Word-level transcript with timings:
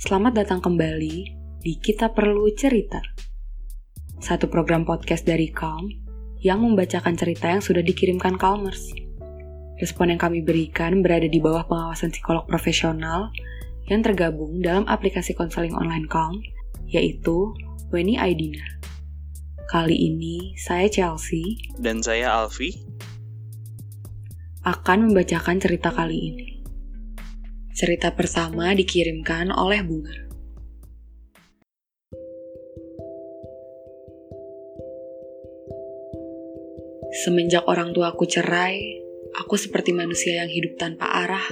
Selamat 0.00 0.32
datang 0.32 0.64
kembali 0.64 1.16
di 1.60 1.76
Kita 1.76 2.08
Perlu 2.16 2.48
Cerita. 2.56 3.04
Satu 4.16 4.48
program 4.48 4.88
podcast 4.88 5.28
dari 5.28 5.52
Calm 5.52 5.92
yang 6.40 6.64
membacakan 6.64 7.20
cerita 7.20 7.52
yang 7.52 7.60
sudah 7.60 7.84
dikirimkan 7.84 8.40
Calmers. 8.40 8.96
Respon 9.76 10.08
yang 10.08 10.16
kami 10.16 10.40
berikan 10.40 11.04
berada 11.04 11.28
di 11.28 11.36
bawah 11.36 11.68
pengawasan 11.68 12.16
psikolog 12.16 12.48
profesional 12.48 13.28
yang 13.92 14.00
tergabung 14.00 14.64
dalam 14.64 14.88
aplikasi 14.88 15.36
konseling 15.36 15.76
online 15.76 16.08
Calm, 16.08 16.40
yaitu 16.88 17.52
Weni 17.92 18.16
Aidina. 18.16 18.80
Kali 19.68 20.00
ini 20.00 20.56
saya 20.56 20.88
Chelsea 20.88 21.60
Dan 21.76 22.00
saya 22.00 22.40
Alfi. 22.40 22.72
akan 24.64 25.12
membacakan 25.12 25.60
cerita 25.60 25.92
kali 25.92 26.16
ini. 26.16 26.59
Cerita 27.70 28.10
pertama 28.10 28.74
dikirimkan 28.74 29.54
oleh 29.54 29.78
Bunga. 29.86 30.16
Semenjak 37.22 37.62
orang 37.70 37.94
tuaku 37.94 38.26
cerai, 38.26 38.78
aku 39.38 39.54
seperti 39.54 39.94
manusia 39.94 40.42
yang 40.42 40.50
hidup 40.50 40.82
tanpa 40.82 41.06
arah. 41.26 41.46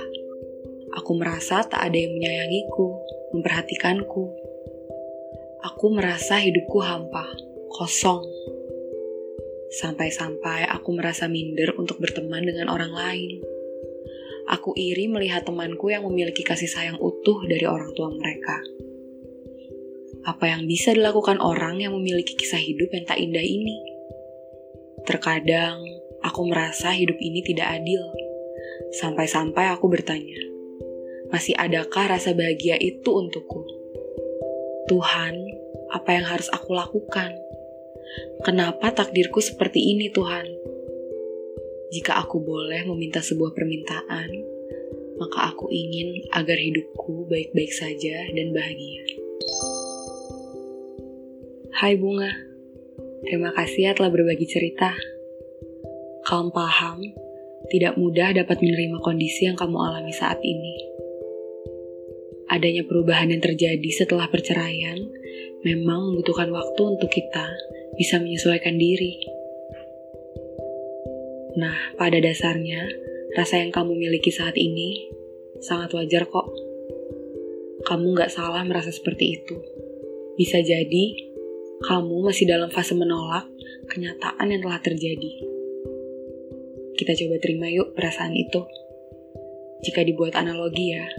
Aku 0.99 1.15
merasa 1.15 1.62
tak 1.62 1.87
ada 1.87 1.95
yang 1.95 2.11
menyayangiku, 2.19 2.98
memperhatikanku. 3.39 4.25
Aku 5.71 5.87
merasa 5.95 6.43
hidupku 6.43 6.83
hampa, 6.83 7.31
kosong. 7.79 8.27
Sampai-sampai 9.79 10.67
aku 10.67 10.98
merasa 10.98 11.31
minder 11.31 11.79
untuk 11.79 12.03
berteman 12.03 12.43
dengan 12.43 12.75
orang 12.75 12.91
lain. 12.91 13.58
Aku 14.49 14.73
iri 14.73 15.13
melihat 15.13 15.45
temanku 15.45 15.93
yang 15.93 16.09
memiliki 16.09 16.41
kasih 16.41 16.69
sayang 16.73 16.97
utuh 16.97 17.45
dari 17.45 17.69
orang 17.69 17.93
tua 17.93 18.09
mereka. 18.09 18.57
Apa 20.25 20.49
yang 20.49 20.65
bisa 20.65 20.97
dilakukan 20.97 21.37
orang 21.37 21.85
yang 21.85 21.93
memiliki 21.93 22.33
kisah 22.33 22.61
hidup 22.61 22.89
yang 22.93 23.05
tak 23.05 23.21
indah 23.21 23.45
ini? 23.45 23.77
Terkadang 25.05 25.85
aku 26.25 26.49
merasa 26.49 26.97
hidup 26.97 27.17
ini 27.21 27.45
tidak 27.45 27.81
adil. 27.81 28.01
Sampai-sampai 28.97 29.69
aku 29.69 29.89
bertanya, 29.93 30.41
masih 31.29 31.53
adakah 31.61 32.17
rasa 32.17 32.33
bahagia 32.33 32.81
itu 32.81 33.09
untukku? 33.09 33.61
Tuhan, 34.89 35.37
apa 35.93 36.09
yang 36.17 36.25
harus 36.25 36.49
aku 36.49 36.73
lakukan? 36.73 37.37
Kenapa 38.49 38.97
takdirku 38.97 39.45
seperti 39.45 39.93
ini, 39.93 40.09
Tuhan? 40.09 40.58
Jika 41.89 42.20
aku 42.20 42.44
boleh 42.44 42.84
meminta 42.84 43.25
sebuah 43.25 43.56
permintaan, 43.56 44.28
maka 45.17 45.56
aku 45.56 45.72
ingin 45.72 46.20
agar 46.36 46.61
hidupku 46.61 47.25
baik-baik 47.33 47.72
saja 47.72 48.28
dan 48.28 48.53
bahagia. 48.53 49.05
Hai 51.80 51.97
Bunga, 51.97 52.28
terima 53.25 53.56
kasih 53.56 53.89
ya 53.89 53.92
telah 53.97 54.12
berbagi 54.12 54.45
cerita. 54.45 54.92
Kamu 56.28 56.53
paham, 56.53 57.08
tidak 57.72 57.97
mudah 57.97 58.36
dapat 58.36 58.61
menerima 58.61 59.00
kondisi 59.00 59.48
yang 59.48 59.56
kamu 59.56 59.80
alami 59.80 60.12
saat 60.12 60.45
ini. 60.45 60.77
Adanya 62.52 62.84
perubahan 62.84 63.33
yang 63.33 63.41
terjadi 63.41 63.89
setelah 63.97 64.28
perceraian 64.28 65.08
memang 65.64 66.12
membutuhkan 66.12 66.52
waktu 66.52 66.83
untuk 66.84 67.08
kita 67.08 67.48
bisa 67.97 68.20
menyesuaikan 68.20 68.77
diri. 68.77 69.38
Nah, 71.59 71.75
pada 71.98 72.23
dasarnya, 72.23 72.87
rasa 73.34 73.59
yang 73.59 73.75
kamu 73.75 73.98
miliki 73.98 74.31
saat 74.31 74.55
ini 74.55 75.11
sangat 75.59 75.91
wajar 75.91 76.31
kok. 76.31 76.47
Kamu 77.83 78.14
nggak 78.14 78.30
salah 78.30 78.63
merasa 78.63 78.95
seperti 78.95 79.42
itu. 79.42 79.58
Bisa 80.39 80.63
jadi, 80.63 81.19
kamu 81.83 82.30
masih 82.30 82.46
dalam 82.46 82.70
fase 82.70 82.95
menolak 82.95 83.51
kenyataan 83.91 84.55
yang 84.55 84.63
telah 84.63 84.79
terjadi. 84.79 85.33
Kita 86.95 87.19
coba 87.19 87.42
terima 87.42 87.67
yuk 87.67 87.90
perasaan 87.98 88.39
itu. 88.39 88.63
Jika 89.83 90.07
dibuat 90.07 90.39
analogi 90.39 90.95
ya, 90.95 91.11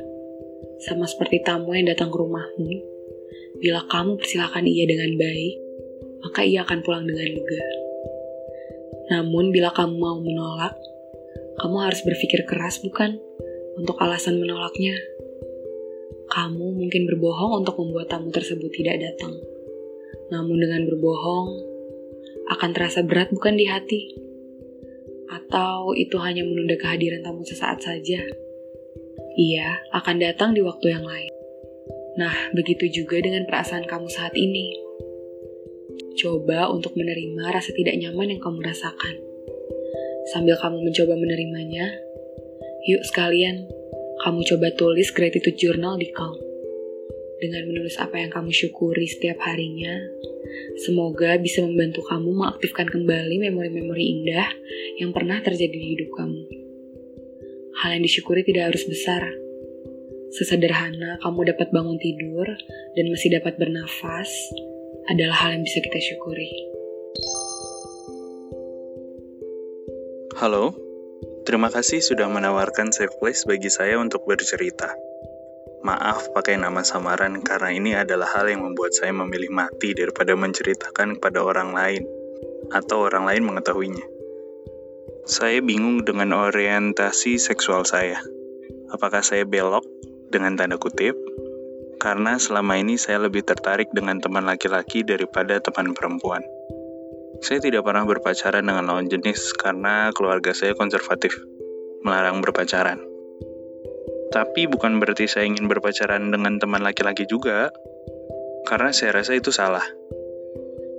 sama 0.87 1.03
seperti 1.03 1.43
tamu 1.43 1.75
yang 1.75 1.91
datang 1.91 2.07
ke 2.07 2.15
rumahmu, 2.15 2.71
bila 3.59 3.83
kamu 3.91 4.15
persilakan 4.15 4.63
ia 4.63 4.87
dengan 4.87 5.19
baik, 5.19 5.55
maka 6.23 6.47
ia 6.47 6.63
akan 6.63 6.79
pulang 6.79 7.03
dengan 7.03 7.27
lega. 7.27 7.78
Namun 9.09 9.49
bila 9.49 9.73
kamu 9.73 9.95
mau 9.97 10.17
menolak, 10.21 10.77
kamu 11.59 11.75
harus 11.81 12.01
berpikir 12.05 12.45
keras 12.45 12.79
bukan 12.79 13.17
untuk 13.75 13.97
alasan 13.99 14.37
menolaknya. 14.37 14.95
Kamu 16.29 16.77
mungkin 16.77 17.09
berbohong 17.09 17.65
untuk 17.65 17.81
membuat 17.81 18.13
tamu 18.13 18.29
tersebut 18.29 18.69
tidak 18.69 19.01
datang. 19.01 19.33
Namun 20.29 20.61
dengan 20.61 20.85
berbohong, 20.85 21.47
akan 22.53 22.69
terasa 22.73 23.01
berat 23.01 23.33
bukan 23.33 23.57
di 23.57 23.65
hati? 23.65 24.13
Atau 25.29 25.97
itu 25.97 26.17
hanya 26.21 26.45
menunda 26.45 26.77
kehadiran 26.77 27.25
tamu 27.25 27.41
sesaat 27.41 27.81
saja? 27.81 28.21
Ia 29.37 29.69
akan 29.93 30.15
datang 30.21 30.53
di 30.53 30.61
waktu 30.61 30.93
yang 30.93 31.05
lain. 31.05 31.33
Nah, 32.17 32.33
begitu 32.51 32.89
juga 33.03 33.21
dengan 33.21 33.45
perasaan 33.45 33.85
kamu 33.85 34.09
saat 34.09 34.33
ini. 34.33 34.73
Coba 36.19 36.67
untuk 36.67 36.99
menerima 36.99 37.47
rasa 37.47 37.71
tidak 37.71 37.95
nyaman 37.95 38.35
yang 38.35 38.41
kamu 38.43 38.59
rasakan. 38.59 39.15
Sambil 40.35 40.59
kamu 40.59 40.83
mencoba 40.83 41.15
menerimanya, 41.15 41.95
yuk 42.91 43.07
sekalian, 43.07 43.63
kamu 44.27 44.43
coba 44.43 44.67
tulis 44.75 45.15
gratitude 45.15 45.55
journal 45.55 45.95
di 45.95 46.11
Calm. 46.11 46.35
Dengan 47.39 47.71
menulis 47.71 47.95
apa 48.03 48.19
yang 48.19 48.35
kamu 48.35 48.51
syukuri 48.51 49.07
setiap 49.07 49.39
harinya, 49.47 49.95
semoga 50.83 51.39
bisa 51.39 51.63
membantu 51.63 52.03
kamu 52.03 52.35
mengaktifkan 52.35 52.91
kembali 52.91 53.39
memori-memori 53.39 54.19
indah 54.19 54.51
yang 54.99 55.15
pernah 55.15 55.39
terjadi 55.39 55.71
di 55.71 55.87
hidup 55.95 56.19
kamu. 56.19 56.41
Hal 57.79 57.95
yang 57.95 58.03
disyukuri 58.03 58.43
tidak 58.43 58.75
harus 58.75 58.83
besar. 58.91 59.23
Sesederhana 60.35 61.15
kamu 61.23 61.55
dapat 61.55 61.71
bangun 61.71 61.95
tidur 61.95 62.43
dan 62.99 63.05
masih 63.07 63.39
dapat 63.39 63.55
bernafas 63.55 64.27
adalah 65.09 65.37
hal 65.41 65.49
yang 65.57 65.63
bisa 65.65 65.81
kita 65.81 65.97
syukuri. 65.97 66.49
Halo, 70.37 70.77
terima 71.43 71.73
kasih 71.73 71.99
sudah 71.99 72.29
menawarkan 72.29 72.93
safe 72.93 73.11
place 73.17 73.43
bagi 73.43 73.67
saya 73.73 73.97
untuk 73.97 74.23
bercerita. 74.29 74.93
Maaf 75.81 76.31
pakai 76.37 76.61
nama 76.61 76.85
samaran 76.85 77.41
karena 77.41 77.69
ini 77.73 77.91
adalah 77.97 78.29
hal 78.37 78.47
yang 78.47 78.61
membuat 78.61 78.93
saya 78.93 79.09
memilih 79.11 79.49
mati 79.49 79.97
daripada 79.97 80.37
menceritakan 80.37 81.17
kepada 81.17 81.41
orang 81.41 81.73
lain 81.73 82.03
atau 82.69 83.09
orang 83.09 83.25
lain 83.25 83.43
mengetahuinya. 83.49 84.05
Saya 85.25 85.59
bingung 85.65 86.05
dengan 86.05 86.37
orientasi 86.37 87.41
seksual 87.41 87.83
saya. 87.83 88.21
Apakah 88.93 89.25
saya 89.25 89.45
belok 89.45 89.85
dengan 90.29 90.57
tanda 90.57 90.77
kutip? 90.77 91.17
Karena 91.99 92.39
selama 92.39 92.79
ini 92.79 92.95
saya 92.95 93.19
lebih 93.19 93.43
tertarik 93.43 93.91
dengan 93.91 94.23
teman 94.23 94.47
laki-laki 94.47 95.03
daripada 95.03 95.59
teman 95.59 95.91
perempuan. 95.91 96.41
Saya 97.39 97.59
tidak 97.59 97.87
pernah 97.87 98.03
berpacaran 98.07 98.63
dengan 98.63 98.87
lawan 98.87 99.07
jenis 99.07 99.55
karena 99.55 100.11
keluarga 100.15 100.55
saya 100.55 100.75
konservatif, 100.75 101.35
melarang 102.03 102.39
berpacaran. 102.39 102.99
Tapi 104.29 104.69
bukan 104.69 105.01
berarti 105.01 105.25
saya 105.25 105.47
ingin 105.49 105.65
berpacaran 105.67 106.31
dengan 106.31 106.59
teman 106.59 106.85
laki-laki 106.85 107.25
juga, 107.25 107.71
karena 108.67 108.91
saya 108.93 109.19
rasa 109.19 109.39
itu 109.39 109.49
salah. 109.49 109.83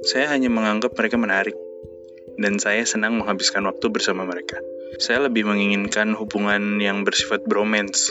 Saya 0.03 0.33
hanya 0.33 0.49
menganggap 0.49 0.97
mereka 0.97 1.21
menarik, 1.21 1.57
dan 2.41 2.57
saya 2.57 2.83
senang 2.89 3.21
menghabiskan 3.21 3.63
waktu 3.69 3.87
bersama 3.93 4.25
mereka. 4.25 4.59
Saya 4.99 5.29
lebih 5.29 5.47
menginginkan 5.47 6.17
hubungan 6.19 6.83
yang 6.83 7.07
bersifat 7.07 7.47
bromance. 7.47 8.11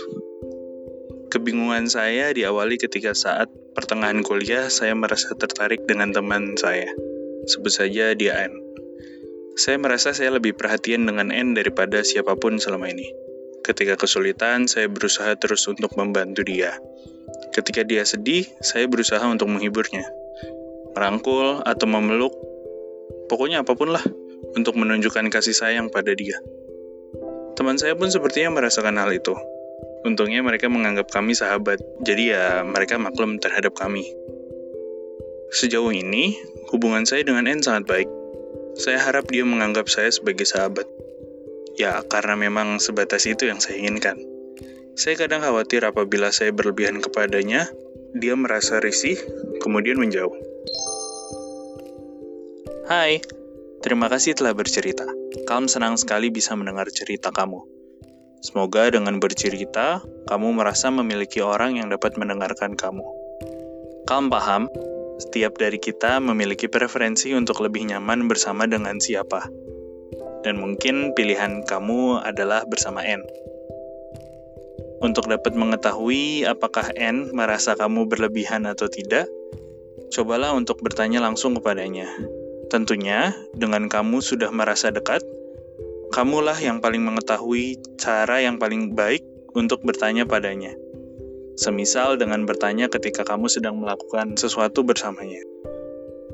Kebingungan 1.30 1.86
saya 1.86 2.34
diawali 2.34 2.82
ketika 2.82 3.14
saat 3.14 3.54
pertengahan 3.78 4.26
kuliah 4.26 4.66
saya 4.66 4.98
merasa 4.98 5.38
tertarik 5.38 5.86
dengan 5.86 6.10
teman 6.10 6.58
saya. 6.58 6.90
Sebut 7.46 7.70
saja 7.70 8.18
dia 8.18 8.50
N. 8.50 8.58
Saya 9.54 9.78
merasa 9.78 10.10
saya 10.10 10.34
lebih 10.34 10.58
perhatian 10.58 11.06
dengan 11.06 11.30
N 11.30 11.54
daripada 11.54 12.02
siapa 12.02 12.34
pun 12.34 12.58
selama 12.58 12.90
ini. 12.90 13.14
Ketika 13.62 13.94
kesulitan, 13.94 14.66
saya 14.66 14.90
berusaha 14.90 15.38
terus 15.38 15.70
untuk 15.70 15.94
membantu 15.94 16.42
dia. 16.42 16.82
Ketika 17.54 17.86
dia 17.86 18.02
sedih, 18.10 18.50
saya 18.66 18.90
berusaha 18.90 19.22
untuk 19.22 19.54
menghiburnya. 19.54 20.10
Merangkul 20.98 21.62
atau 21.62 21.86
memeluk, 21.86 22.34
pokoknya 23.30 23.62
apa 23.62 23.78
pun 23.78 23.94
lah, 23.94 24.02
untuk 24.58 24.74
menunjukkan 24.74 25.30
kasih 25.30 25.54
sayang 25.54 25.94
pada 25.94 26.18
dia. 26.18 26.42
Teman 27.54 27.78
saya 27.78 27.94
pun 27.94 28.10
sepertinya 28.10 28.58
merasakan 28.58 28.98
hal 28.98 29.14
itu. 29.14 29.38
Untungnya 30.08 30.40
mereka 30.40 30.72
menganggap 30.72 31.12
kami 31.12 31.36
sahabat, 31.36 31.84
jadi 32.00 32.24
ya 32.32 32.44
mereka 32.64 32.96
maklum 32.96 33.36
terhadap 33.36 33.76
kami. 33.76 34.08
Sejauh 35.50 35.92
ini, 35.92 36.38
hubungan 36.72 37.04
saya 37.04 37.26
dengan 37.26 37.50
N 37.50 37.60
sangat 37.60 37.90
baik. 37.90 38.10
Saya 38.80 39.02
harap 39.02 39.28
dia 39.28 39.44
menganggap 39.44 39.90
saya 39.92 40.08
sebagai 40.14 40.48
sahabat. 40.48 40.88
Ya, 41.76 42.00
karena 42.08 42.38
memang 42.40 42.80
sebatas 42.80 43.28
itu 43.28 43.50
yang 43.50 43.60
saya 43.60 43.82
inginkan. 43.82 44.20
Saya 45.00 45.16
kadang 45.16 45.44
khawatir 45.44 45.84
apabila 45.84 46.30
saya 46.30 46.52
berlebihan 46.52 47.00
kepadanya, 47.04 47.68
dia 48.16 48.36
merasa 48.36 48.80
risih, 48.84 49.20
kemudian 49.64 50.00
menjauh. 50.00 50.36
Hai, 52.90 53.22
terima 53.86 54.10
kasih 54.10 54.36
telah 54.36 54.52
bercerita. 54.56 55.06
Kalm 55.46 55.70
senang 55.70 55.96
sekali 55.96 56.30
bisa 56.30 56.54
mendengar 56.54 56.90
cerita 56.92 57.32
kamu. 57.32 57.79
Semoga 58.40 58.88
dengan 58.88 59.20
bercerita, 59.20 60.00
kamu 60.32 60.56
merasa 60.56 60.88
memiliki 60.88 61.44
orang 61.44 61.76
yang 61.76 61.92
dapat 61.92 62.16
mendengarkan 62.16 62.80
kamu. 62.80 63.04
Kalm 64.08 64.32
paham, 64.32 64.72
setiap 65.20 65.60
dari 65.60 65.76
kita 65.76 66.24
memiliki 66.24 66.72
preferensi 66.72 67.36
untuk 67.36 67.60
lebih 67.60 67.92
nyaman 67.92 68.32
bersama 68.32 68.64
dengan 68.64 68.96
siapa. 69.04 69.44
Dan 70.48 70.56
mungkin 70.64 71.12
pilihan 71.20 71.68
kamu 71.68 72.24
adalah 72.24 72.64
bersama 72.64 73.04
N. 73.04 73.20
Untuk 75.04 75.28
dapat 75.28 75.56
mengetahui 75.56 76.48
apakah 76.48 76.96
N 76.96 77.36
merasa 77.36 77.76
kamu 77.76 78.08
berlebihan 78.08 78.64
atau 78.64 78.88
tidak, 78.88 79.28
cobalah 80.16 80.56
untuk 80.56 80.80
bertanya 80.80 81.20
langsung 81.20 81.60
kepadanya. 81.60 82.08
Tentunya, 82.72 83.36
dengan 83.52 83.92
kamu 83.92 84.24
sudah 84.24 84.48
merasa 84.54 84.96
dekat, 84.96 85.20
kamulah 86.20 86.60
yang 86.60 86.84
paling 86.84 87.00
mengetahui 87.00 87.80
cara 87.96 88.44
yang 88.44 88.60
paling 88.60 88.92
baik 88.92 89.24
untuk 89.56 89.80
bertanya 89.88 90.28
padanya. 90.28 90.76
Semisal 91.56 92.20
dengan 92.20 92.44
bertanya 92.44 92.92
ketika 92.92 93.24
kamu 93.24 93.48
sedang 93.48 93.80
melakukan 93.80 94.36
sesuatu 94.36 94.84
bersamanya. 94.84 95.40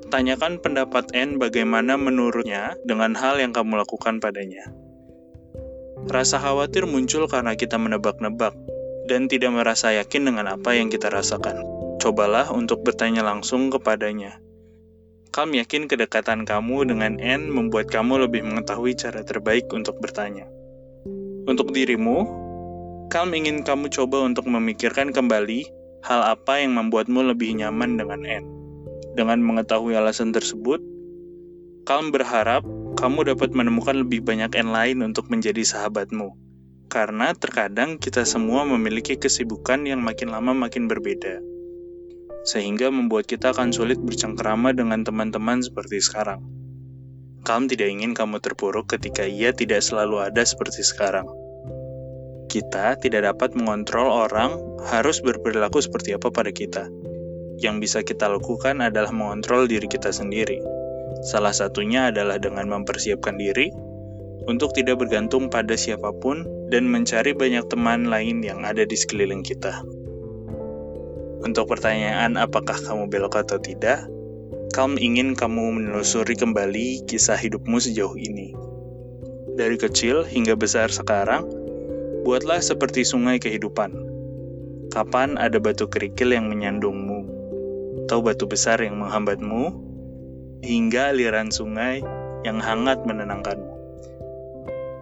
Tanyakan 0.10 0.58
pendapat 0.58 1.14
N 1.14 1.38
bagaimana 1.38 2.02
menurutnya 2.02 2.74
dengan 2.82 3.14
hal 3.14 3.38
yang 3.38 3.54
kamu 3.54 3.78
lakukan 3.78 4.18
padanya. 4.18 4.74
Rasa 6.10 6.42
khawatir 6.42 6.90
muncul 6.90 7.30
karena 7.30 7.54
kita 7.54 7.78
menebak-nebak 7.78 8.58
dan 9.06 9.30
tidak 9.30 9.54
merasa 9.54 9.94
yakin 9.94 10.34
dengan 10.34 10.50
apa 10.50 10.74
yang 10.74 10.90
kita 10.90 11.14
rasakan. 11.14 11.62
Cobalah 12.02 12.50
untuk 12.50 12.82
bertanya 12.82 13.22
langsung 13.22 13.70
kepadanya. 13.70 14.42
Kalm 15.36 15.52
yakin 15.52 15.92
kedekatan 15.92 16.48
kamu 16.48 16.88
dengan 16.96 17.20
N 17.20 17.52
membuat 17.52 17.92
kamu 17.92 18.24
lebih 18.24 18.48
mengetahui 18.48 18.96
cara 18.96 19.20
terbaik 19.20 19.68
untuk 19.76 20.00
bertanya. 20.00 20.48
Untuk 21.44 21.76
dirimu, 21.76 22.24
Kalm 23.12 23.36
ingin 23.36 23.68
kamu 23.68 23.92
coba 23.92 24.24
untuk 24.24 24.48
memikirkan 24.48 25.12
kembali 25.12 25.68
hal 26.08 26.40
apa 26.40 26.64
yang 26.64 26.80
membuatmu 26.80 27.36
lebih 27.36 27.52
nyaman 27.52 28.00
dengan 28.00 28.24
N. 28.24 28.48
Dengan 29.20 29.44
mengetahui 29.44 30.00
alasan 30.00 30.32
tersebut, 30.32 30.80
Kalm 31.84 32.16
berharap 32.16 32.64
kamu 32.96 33.36
dapat 33.36 33.52
menemukan 33.52 34.08
lebih 34.08 34.24
banyak 34.24 34.56
N 34.56 34.72
lain 34.72 35.04
untuk 35.04 35.28
menjadi 35.28 35.68
sahabatmu. 35.68 36.32
Karena 36.88 37.36
terkadang 37.36 38.00
kita 38.00 38.24
semua 38.24 38.64
memiliki 38.64 39.20
kesibukan 39.20 39.84
yang 39.84 40.00
makin 40.00 40.32
lama 40.32 40.56
makin 40.56 40.88
berbeda. 40.88 41.55
Sehingga 42.46 42.94
membuat 42.94 43.26
kita 43.26 43.52
akan 43.52 43.74
sulit 43.74 43.98
bercengkerama 43.98 44.72
dengan 44.72 45.02
teman-teman 45.02 45.66
seperti 45.66 46.00
sekarang. 46.00 46.46
Kalm 47.46 47.66
tidak 47.70 47.90
ingin 47.90 48.14
kamu 48.14 48.42
terpuruk 48.42 48.90
ketika 48.90 49.26
ia 49.26 49.54
tidak 49.54 49.82
selalu 49.82 50.22
ada 50.22 50.42
seperti 50.46 50.82
sekarang. 50.82 51.26
Kita 52.50 52.96
tidak 53.02 53.36
dapat 53.36 53.58
mengontrol 53.58 54.08
orang 54.08 54.56
harus 54.86 55.20
berperilaku 55.20 55.82
seperti 55.82 56.14
apa 56.14 56.30
pada 56.30 56.54
kita. 56.54 56.88
Yang 57.58 57.76
bisa 57.82 58.00
kita 58.06 58.30
lakukan 58.30 58.82
adalah 58.82 59.10
mengontrol 59.10 59.66
diri 59.66 59.90
kita 59.90 60.14
sendiri 60.14 60.62
Salah 61.26 61.58
satunya 61.58 62.14
adalah 62.14 62.38
dengan 62.38 62.70
mempersiapkan 62.70 63.40
diri 63.40 63.74
untuk 64.46 64.78
tidak 64.78 65.02
bergantung 65.02 65.50
pada 65.50 65.74
siapa 65.74 66.14
pun 66.14 66.46
dan 66.70 66.86
mencari 66.86 67.34
banyak 67.34 67.66
teman 67.66 68.10
lain 68.10 68.46
yang 68.46 68.62
ada 68.62 68.84
di 68.86 68.94
sekeliling 68.94 69.42
kita. 69.42 69.82
Untuk 71.44 71.68
pertanyaan 71.68 72.40
apakah 72.40 72.80
kamu 72.80 73.12
belok 73.12 73.42
atau 73.42 73.60
tidak, 73.60 74.08
Kalm 74.76 75.00
ingin 75.00 75.40
kamu 75.40 75.72
menelusuri 75.72 76.36
kembali 76.36 77.08
kisah 77.08 77.40
hidupmu 77.40 77.80
sejauh 77.80 78.12
ini. 78.20 78.52
Dari 79.56 79.80
kecil 79.80 80.28
hingga 80.28 80.60
besar 80.60 80.92
sekarang, 80.92 81.48
buatlah 82.28 82.60
seperti 82.60 83.08
sungai 83.08 83.40
kehidupan. 83.40 83.96
Kapan 84.92 85.40
ada 85.40 85.64
batu 85.64 85.88
kerikil 85.88 86.36
yang 86.36 86.52
menyandungmu, 86.52 87.24
atau 88.04 88.20
batu 88.20 88.52
besar 88.52 88.84
yang 88.84 89.00
menghambatmu, 89.00 89.72
hingga 90.60 91.16
aliran 91.16 91.56
sungai 91.56 92.04
yang 92.44 92.60
hangat 92.60 93.00
menenangkanmu. 93.08 93.80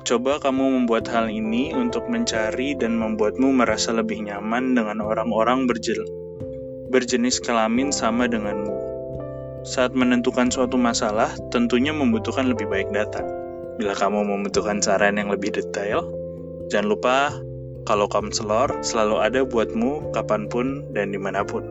Coba 0.06 0.38
kamu 0.38 0.86
membuat 0.86 1.10
hal 1.10 1.34
ini 1.34 1.74
untuk 1.74 2.06
mencari 2.14 2.78
dan 2.78 2.94
membuatmu 3.02 3.50
merasa 3.50 3.90
lebih 3.90 4.22
nyaman 4.22 4.78
dengan 4.78 5.02
orang-orang 5.02 5.66
berjel 5.66 6.06
berjenis 6.94 7.42
kelamin 7.42 7.90
sama 7.90 8.30
denganmu. 8.30 8.70
Saat 9.66 9.98
menentukan 9.98 10.54
suatu 10.54 10.78
masalah, 10.78 11.34
tentunya 11.50 11.90
membutuhkan 11.90 12.46
lebih 12.46 12.70
baik 12.70 12.94
data. 12.94 13.26
Bila 13.82 13.98
kamu 13.98 14.22
membutuhkan 14.22 14.78
saran 14.78 15.18
yang 15.18 15.34
lebih 15.34 15.50
detail, 15.50 16.06
jangan 16.70 16.94
lupa 16.94 17.16
kalau 17.90 18.06
konselor 18.06 18.70
selalu 18.86 19.18
ada 19.18 19.42
buatmu 19.42 20.14
kapan 20.14 20.46
pun 20.46 20.86
dan 20.94 21.10
di 21.10 21.18
mana 21.18 21.42
pun. 21.42 21.66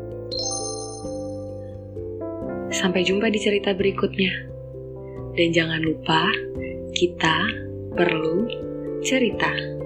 Sampai 2.74 3.06
jumpa 3.06 3.30
di 3.30 3.38
cerita 3.38 3.70
berikutnya. 3.76 4.50
Dan 5.38 5.48
jangan 5.54 5.80
lupa, 5.86 6.26
kita 6.96 7.36
perlu 7.94 8.48
cerita. 9.04 9.81